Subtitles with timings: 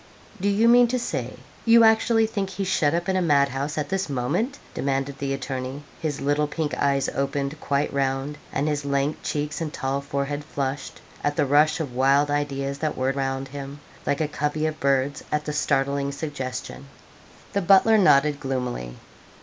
[0.41, 3.89] 'Do you mean to say you actually think he's shut up in a madhouse at
[3.89, 9.17] this moment?' demanded the attorney; his little pink eyes opened quite round, and his lank
[9.21, 13.79] cheeks and tall forehead flushed, at the rush of wild ideas that whirred round him,
[14.07, 16.87] like a covey of birds at the startling suggestion.
[17.53, 18.95] The butler nodded gloomily.